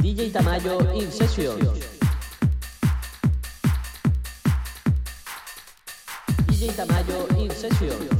DJ 0.00 0.32
Tamayo 0.32 0.80
in 0.94 1.10
session. 1.10 1.60
DJ 6.46 6.72
Tamayo 6.72 7.28
in 7.36 7.50
session. 7.50 8.17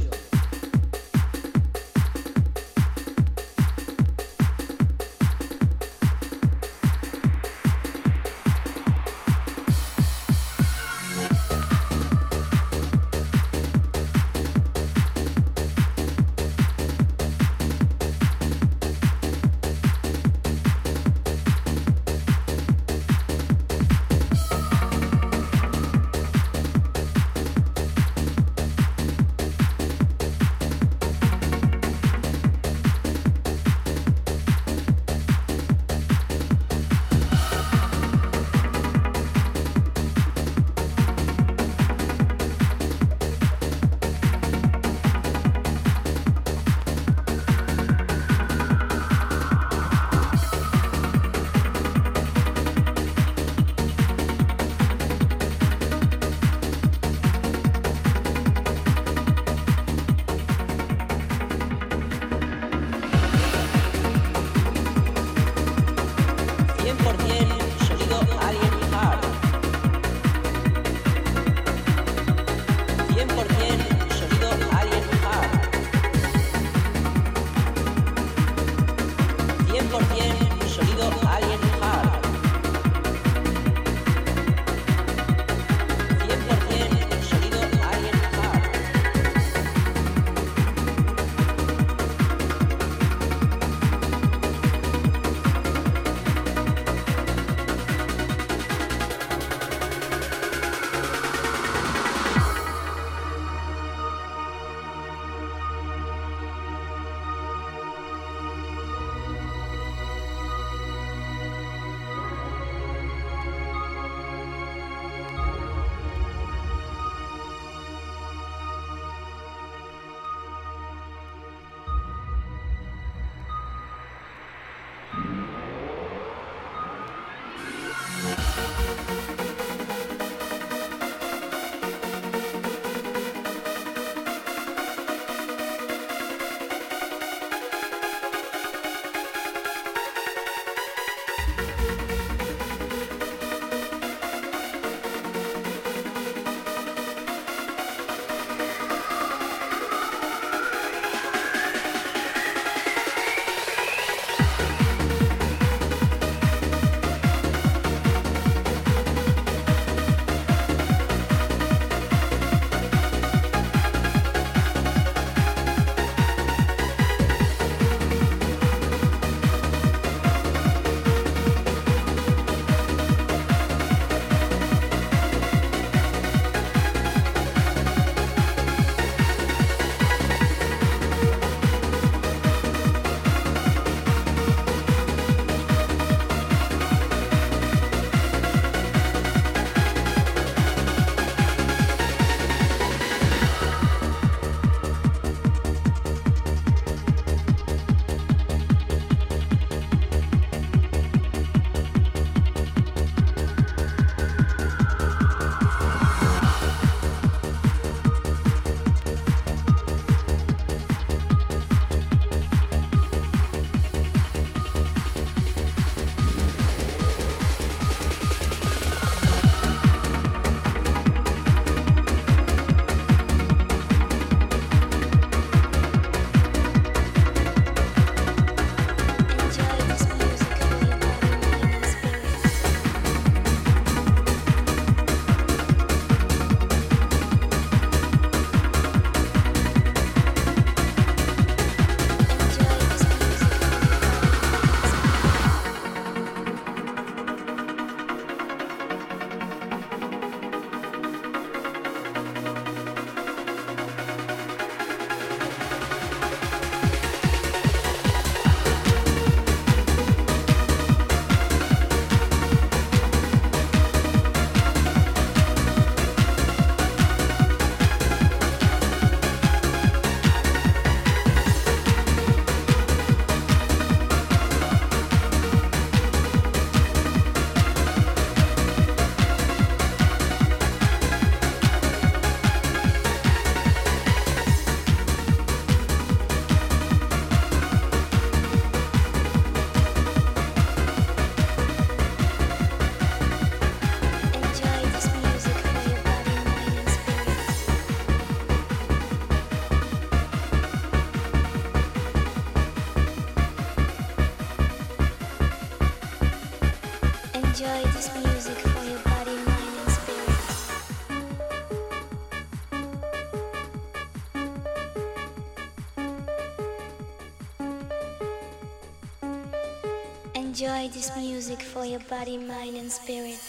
Body, 322.09 322.37
mind, 322.37 322.75
and 322.75 322.91
spirit. 322.91 323.39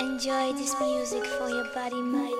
Enjoy 0.00 0.52
this 0.52 0.78
music 0.80 1.24
for 1.24 1.48
your 1.48 1.64
body, 1.74 2.02
mind, 2.02 2.31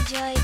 Enjoy 0.00 0.40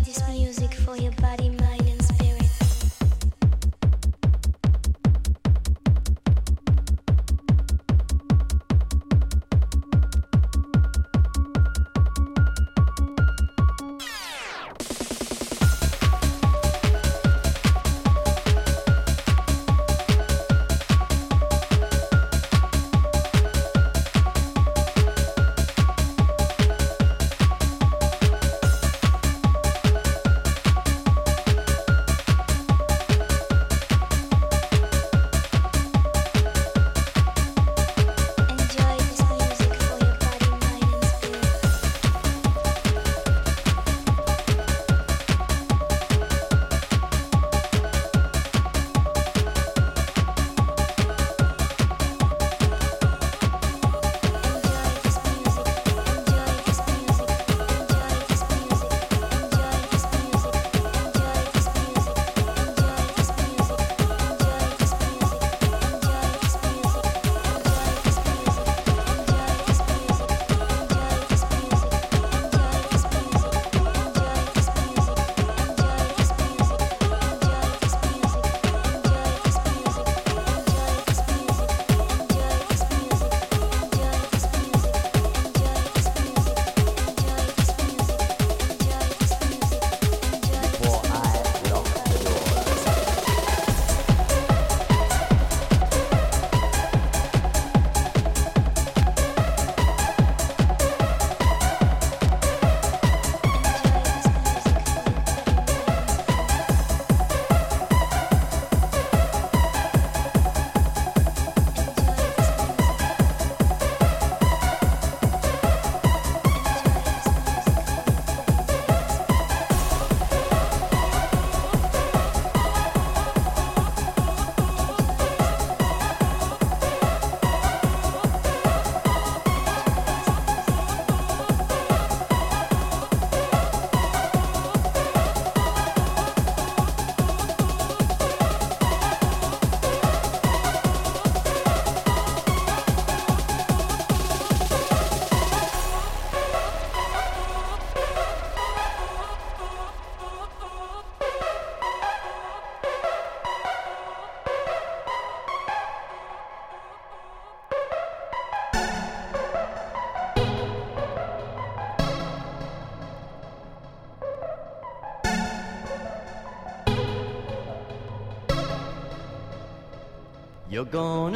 this 0.00 0.28
music 0.28 0.74
for 0.74 0.96
your 0.96 1.12
body, 1.12 1.50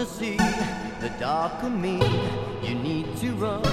gonna 0.05 0.17
see 0.17 0.37
the 1.01 1.09
dark 1.19 1.63
of 1.63 1.73
me. 1.73 1.99
You 2.63 2.75
need 2.75 3.17
to 3.17 3.33
run 3.37 3.65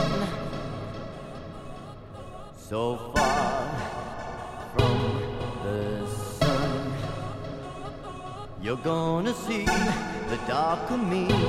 so 2.55 3.11
far 3.13 3.67
from 4.73 4.97
the 5.63 6.07
sun. 6.07 6.93
You're 8.61 8.77
gonna 8.77 9.33
see 9.33 9.65
the 9.65 10.39
dark 10.47 10.89
of 10.91 11.05
me. 11.05 11.40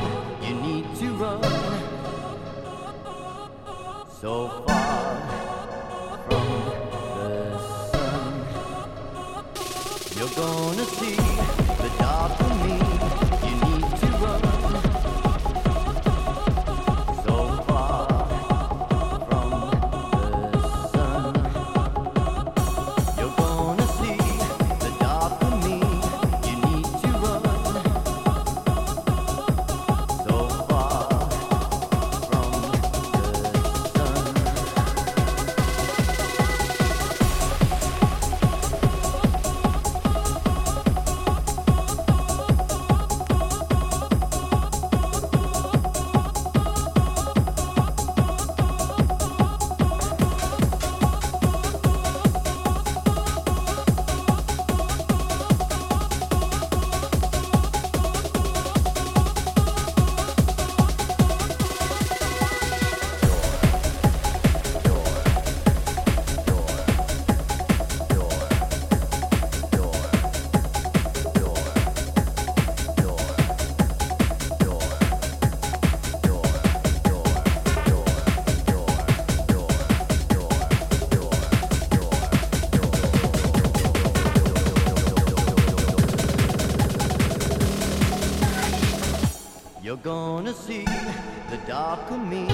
Me. 92.18 92.48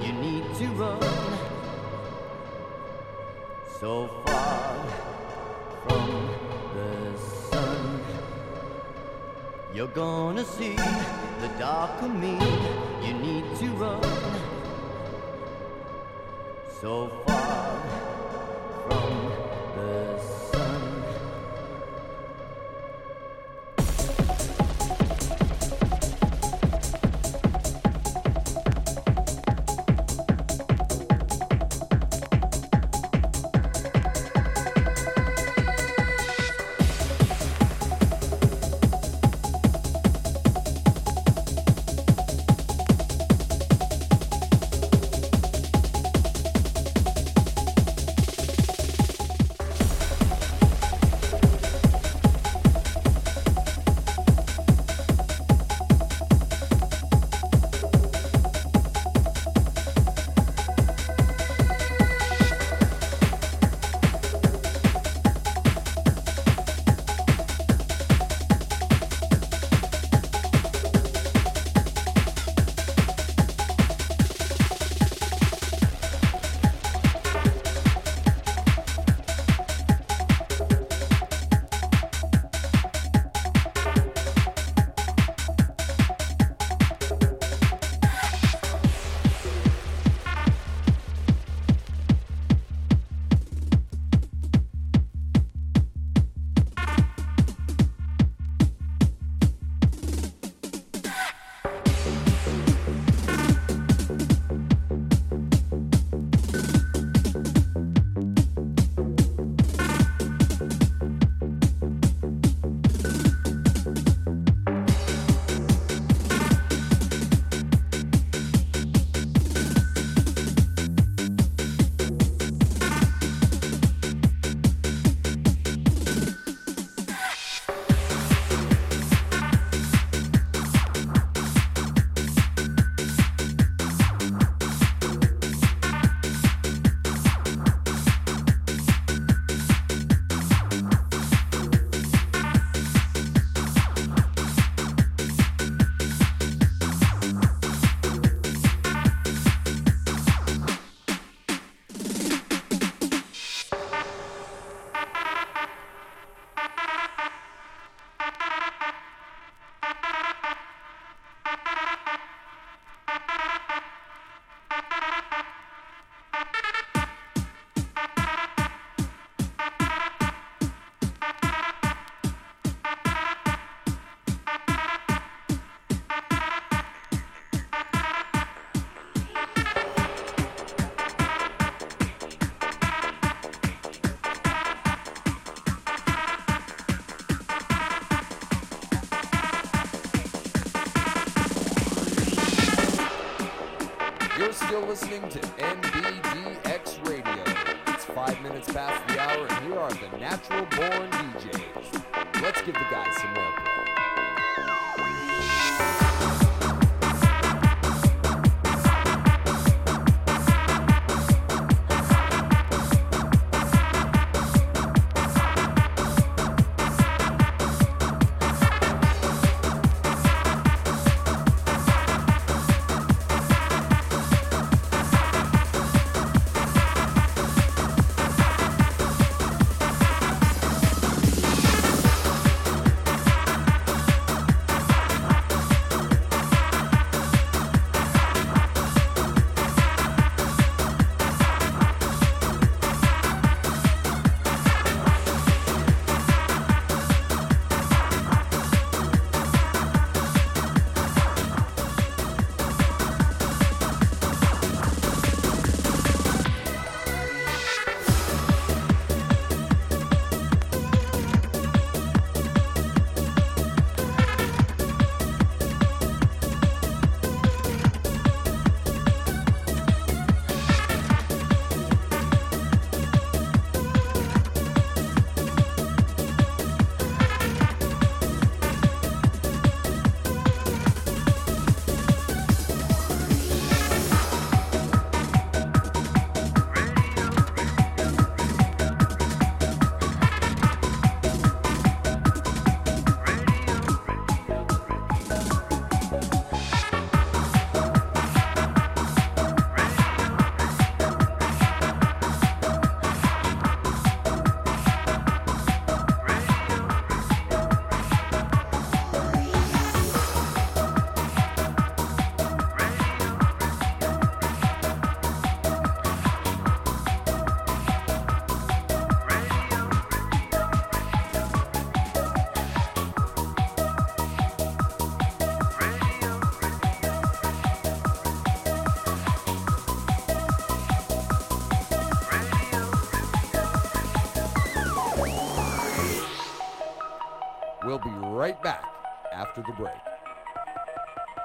You 0.00 0.12
need 0.12 0.44
to 0.56 0.66
run 0.70 1.00
so 3.78 4.10
far 4.26 4.74
from 5.86 6.28
the 6.74 7.18
sun. 7.48 8.00
You're 9.72 9.86
gonna 9.86 10.44
see 10.44 10.74
the 10.74 11.48
dark 11.58 12.02
of 12.02 12.12
me. 12.12 12.51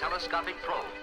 Telescopic 0.00 0.56
probe. 0.62 0.95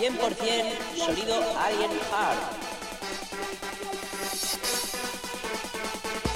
100% 0.00 0.96
sonido 0.96 1.34
Alien 1.58 1.90
Hard. 2.10 2.38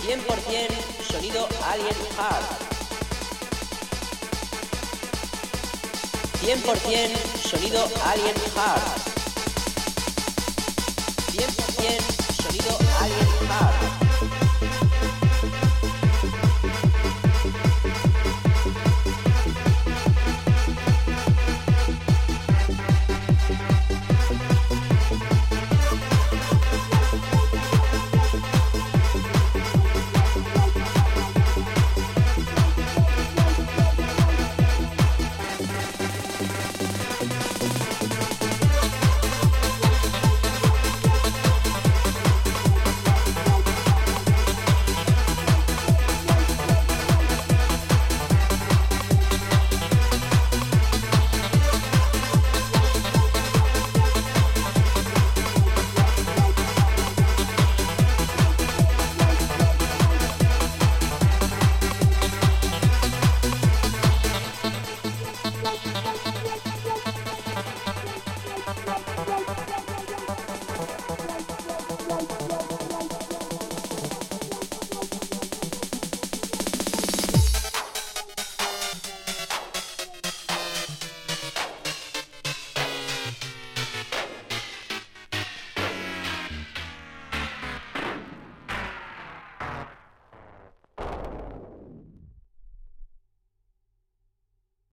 100% 0.07 1.11
sonido 1.11 1.49
Alien 1.73 1.97
Hard. 2.19 2.45
100% 6.43 7.49
sonido 7.49 7.89
Alien 8.05 8.37
Hard. 8.55 9.04